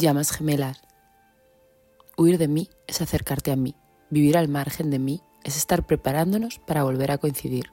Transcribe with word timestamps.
Llamas 0.00 0.32
gemelas. 0.32 0.80
Huir 2.16 2.38
de 2.38 2.48
mí 2.48 2.70
es 2.86 3.02
acercarte 3.02 3.52
a 3.52 3.56
mí. 3.56 3.76
Vivir 4.08 4.38
al 4.38 4.48
margen 4.48 4.88
de 4.88 4.98
mí 4.98 5.20
es 5.44 5.58
estar 5.58 5.84
preparándonos 5.86 6.58
para 6.58 6.84
volver 6.84 7.10
a 7.10 7.18
coincidir. 7.18 7.66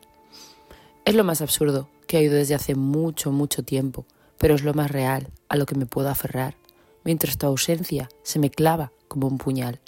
Es 1.06 1.16
lo 1.16 1.24
más 1.24 1.40
absurdo 1.40 1.90
que 2.06 2.18
he 2.18 2.20
oído 2.20 2.36
desde 2.36 2.54
hace 2.54 2.76
mucho, 2.76 3.32
mucho 3.32 3.64
tiempo, 3.64 4.06
pero 4.38 4.56
es 4.56 4.64
lo 4.66 4.74
más 4.74 4.92
real 4.92 5.32
a 5.48 5.56
lo 5.56 5.66
que 5.66 5.76
me 5.76 5.86
puedo 5.86 6.10
aferrar, 6.10 6.58
mientras 7.06 7.38
tu 7.38 7.48
ausencia 7.48 8.10
se 8.24 8.40
me 8.40 8.50
clava 8.50 8.92
como 9.08 9.28
un 9.28 9.38
puñal. 9.38 9.80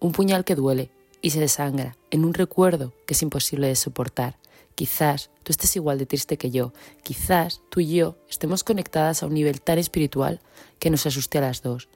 Un 0.00 0.12
puñal 0.12 0.46
que 0.46 0.54
duele 0.54 0.90
y 1.20 1.28
se 1.28 1.40
desangra 1.40 1.98
en 2.10 2.24
un 2.24 2.32
recuerdo 2.32 2.94
que 3.06 3.12
es 3.12 3.20
imposible 3.20 3.68
de 3.68 3.76
soportar. 3.76 4.38
Quizás 4.76 5.30
tú 5.42 5.52
estés 5.52 5.74
igual 5.76 5.96
de 5.96 6.04
triste 6.04 6.36
que 6.36 6.50
yo, 6.50 6.74
quizás 7.02 7.62
tú 7.70 7.80
y 7.80 7.96
yo 7.96 8.18
estemos 8.28 8.62
conectadas 8.62 9.22
a 9.22 9.26
un 9.26 9.32
nivel 9.32 9.62
tan 9.62 9.78
espiritual 9.78 10.40
que 10.78 10.90
nos 10.90 11.06
asuste 11.06 11.38
a 11.38 11.40
las 11.40 11.62
dos, 11.62 11.88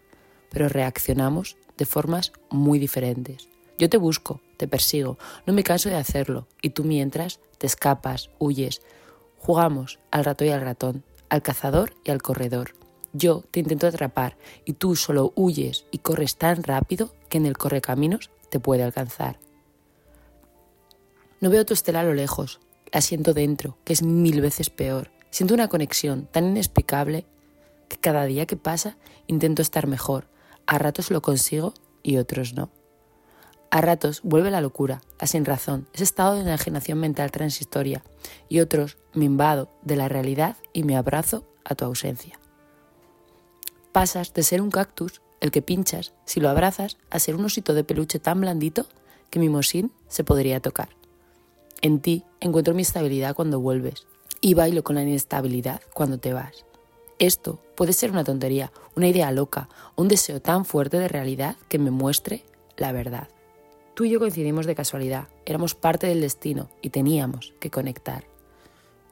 pero 0.51 0.67
reaccionamos 0.67 1.59
de 1.77 1.85
formas 1.85 2.33
muy 2.49 2.79
diferentes. 2.79 3.51
Yo 3.77 3.91
te 3.91 3.99
busco, 3.99 4.41
te 4.57 4.67
persigo, 4.67 5.19
no 5.45 5.53
me 5.53 5.63
canso 5.63 5.91
de 5.91 5.97
hacerlo, 5.97 6.49
y 6.63 6.71
tú 6.71 6.85
mientras 6.85 7.39
te 7.59 7.67
escapas, 7.67 8.31
huyes. 8.39 8.81
Jugamos 9.39 9.99
al 10.11 10.25
rato 10.25 10.47
y 10.47 10.49
al 10.49 10.63
ratón, 10.63 11.05
al 11.29 11.43
cazador 11.43 11.95
y 12.03 12.11
al 12.11 12.23
corredor. 12.23 12.73
Yo 13.13 13.45
te 13.51 13.61
intento 13.61 13.87
atrapar 13.87 14.39
y 14.65 14.73
tú 14.75 14.97
solo 14.97 15.35
huyes 15.37 15.85
y 15.91 15.99
corres 15.99 16.37
tan 16.37 16.63
rápido 16.63 17.13
que 17.29 17.37
en 17.37 17.45
el 17.45 17.59
correcaminos 17.59 18.31
te 18.49 18.59
puede 18.59 18.85
alcanzar. 18.85 19.39
No 21.41 21.51
veo 21.51 21.67
tu 21.67 21.75
estela 21.75 22.01
a 22.01 22.05
lo 22.05 22.15
lejos, 22.15 22.61
la 22.93 23.01
siento 23.01 23.35
dentro, 23.35 23.77
que 23.85 23.93
es 23.93 24.03
mil 24.03 24.41
veces 24.41 24.71
peor. 24.71 25.11
Siento 25.31 25.55
una 25.55 25.69
conexión 25.69 26.27
tan 26.31 26.47
inexplicable 26.47 27.25
que 27.89 27.99
cada 27.99 28.25
día 28.25 28.47
que 28.47 28.57
pasa 28.57 28.97
intento 29.27 29.63
estar 29.63 29.87
mejor. 29.87 30.29
A 30.67 30.79
ratos 30.79 31.11
lo 31.11 31.23
consigo 31.23 31.75
y 32.03 32.17
otros 32.17 32.55
no. 32.55 32.71
A 33.71 33.81
ratos 33.81 34.21
vuelve 34.25 34.51
la 34.51 34.61
locura, 34.61 35.01
la 35.21 35.29
sin 35.29 35.45
razón, 35.45 35.87
ese 35.93 36.03
estado 36.03 36.35
de 36.35 36.41
enajenación 36.41 36.99
mental 36.99 37.31
transitoria, 37.31 38.03
y 38.49 38.59
otros 38.59 38.99
me 39.15 39.25
invado 39.25 39.71
de 39.83 39.95
la 39.95 40.09
realidad 40.09 40.57
y 40.73 40.83
me 40.83 40.97
abrazo 40.97 41.45
a 41.65 41.77
tu 41.77 41.85
ausencia. 41.85 42.39
Pasas 43.93 44.35
de 44.35 44.43
ser 44.43 44.61
un 44.61 44.71
cactus, 44.71 45.23
el 45.41 45.53
que 45.53 45.63
pinchas, 45.63 46.13
si 46.25 46.41
lo 46.41 46.49
abrazas, 46.49 46.97
a 47.11 47.21
ser 47.21 47.37
un 47.37 47.45
osito 47.45 47.73
de 47.73 47.85
peluche 47.85 48.19
tan 48.19 48.41
blandito 48.41 48.87
que 49.31 49.39
mi 49.39 49.49
mosín 49.49 49.93
se 50.09 50.25
podría 50.25 50.61
tocar. 50.61 51.00
En 51.83 52.01
ti 52.01 52.25
encuentro 52.41 52.75
mi 52.75 52.83
estabilidad 52.83 53.35
cuando 53.35 53.59
vuelves 53.59 54.07
y 54.41 54.55
bailo 54.55 54.85
con 54.85 54.97
la 54.97 55.03
inestabilidad 55.03 55.81
cuando 55.95 56.19
te 56.19 56.35
vas. 56.35 56.65
Esto 57.19 57.59
puede 57.75 57.93
ser 57.93 58.11
una 58.11 58.25
tontería, 58.25 58.73
una 58.97 59.09
idea 59.09 59.31
loca, 59.33 59.69
un 59.97 60.09
deseo 60.09 60.41
tan 60.41 60.65
fuerte 60.65 60.99
de 60.99 61.09
realidad 61.09 61.57
que 61.69 61.79
me 61.79 61.91
muestre 61.91 62.45
la 62.77 62.93
verdad. 62.93 63.29
Tú 63.95 64.05
y 64.05 64.11
yo 64.11 64.19
coincidimos 64.19 64.67
de 64.67 64.75
casualidad, 64.75 65.29
éramos 65.47 65.75
parte 65.75 66.07
del 66.07 66.21
destino 66.21 66.69
y 66.83 66.91
teníamos 66.91 67.53
que 67.61 67.71
conectar. 67.71 68.25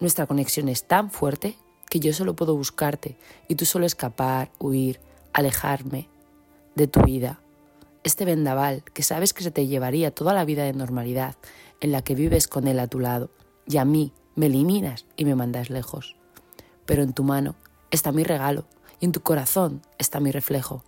Nuestra 0.00 0.26
conexión 0.26 0.68
es 0.68 0.84
tan 0.84 1.10
fuerte 1.10 1.56
que 1.88 2.00
yo 2.00 2.12
solo 2.12 2.36
puedo 2.36 2.54
buscarte 2.54 3.16
y 3.48 3.54
tú 3.54 3.64
solo 3.64 3.86
escapar, 3.86 4.50
huir, 4.58 5.00
alejarme 5.32 6.08
de 6.74 6.86
tu 6.86 7.02
vida. 7.02 7.40
Este 8.04 8.24
vendaval 8.24 8.82
que 8.94 9.02
sabes 9.02 9.32
que 9.32 9.42
se 9.42 9.50
te 9.50 9.66
llevaría 9.66 10.10
toda 10.10 10.32
la 10.32 10.44
vida 10.44 10.64
de 10.64 10.72
normalidad 10.72 11.36
en 11.80 11.92
la 11.92 12.02
que 12.02 12.14
vives 12.14 12.48
con 12.48 12.66
él 12.68 12.78
a 12.78 12.86
tu 12.86 13.00
lado 13.00 13.30
y 13.66 13.76
a 13.76 13.84
mí 13.84 14.12
me 14.34 14.46
eliminas 14.46 15.06
y 15.16 15.24
me 15.24 15.34
mandas 15.34 15.70
lejos. 15.70 16.16
Pero 16.86 17.02
en 17.02 17.12
tu 17.12 17.24
mano 17.24 17.56
está 17.90 18.12
mi 18.12 18.24
regalo 18.24 18.66
y 19.00 19.06
en 19.06 19.12
tu 19.12 19.20
corazón 19.20 19.82
está 19.98 20.20
mi 20.20 20.30
reflejo. 20.30 20.84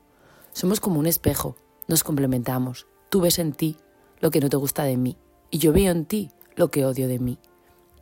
Somos 0.52 0.80
como 0.80 0.98
un 0.98 1.06
espejo, 1.06 1.56
nos 1.88 2.04
complementamos. 2.04 2.86
Tú 3.08 3.20
ves 3.20 3.38
en 3.38 3.52
ti 3.52 3.76
lo 4.20 4.30
que 4.30 4.40
no 4.40 4.48
te 4.48 4.56
gusta 4.56 4.84
de 4.84 4.96
mí 4.96 5.16
y 5.50 5.58
yo 5.58 5.72
veo 5.72 5.92
en 5.92 6.06
ti 6.06 6.30
lo 6.56 6.70
que 6.70 6.84
odio 6.84 7.08
de 7.08 7.18
mí. 7.18 7.38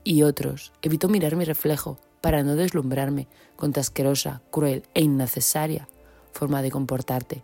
Y 0.04 0.22
otros, 0.22 0.72
evito 0.82 1.08
mirar 1.08 1.36
mi 1.36 1.44
reflejo 1.44 1.98
para 2.20 2.42
no 2.42 2.56
deslumbrarme 2.56 3.28
con 3.56 3.72
tu 3.72 3.80
asquerosa, 3.80 4.42
cruel 4.50 4.84
e 4.94 5.02
innecesaria 5.02 5.88
forma 6.32 6.62
de 6.62 6.70
comportarte. 6.70 7.42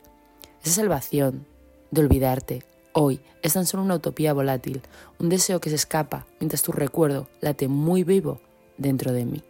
Esa 0.63 0.77
salvación 0.77 1.47
de 1.95 2.01
olvidarte 2.03 2.63
hoy 2.93 3.21
es 3.43 3.53
tan 3.53 3.67
solo 3.67 3.83
una 3.83 3.95
utopía 3.95 4.33
volátil, 4.33 4.83
un 5.19 5.29
deseo 5.29 5.61
que 5.61 5.71
se 5.71 5.77
escapa 5.77 6.27
mientras 6.41 6.63
tu 6.63 6.73
recuerdo 6.73 7.29
late 7.41 7.69
muy 7.69 8.05
vivo 8.05 8.41
dentro 8.79 9.13
de 9.13 9.25
mí. 9.25 9.43